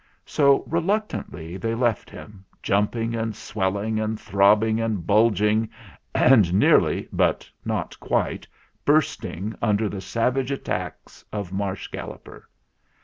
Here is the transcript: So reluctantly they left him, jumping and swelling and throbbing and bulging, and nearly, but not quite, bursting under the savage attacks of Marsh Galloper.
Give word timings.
So 0.25 0.63
reluctantly 0.63 1.57
they 1.57 1.75
left 1.75 2.09
him, 2.09 2.43
jumping 2.63 3.13
and 3.15 3.35
swelling 3.35 3.99
and 3.99 4.19
throbbing 4.19 4.81
and 4.81 5.05
bulging, 5.05 5.69
and 6.15 6.51
nearly, 6.55 7.07
but 7.11 7.47
not 7.65 7.99
quite, 7.99 8.47
bursting 8.83 9.53
under 9.61 9.87
the 9.87 10.01
savage 10.01 10.49
attacks 10.49 11.23
of 11.31 11.53
Marsh 11.53 11.87
Galloper. 11.89 12.49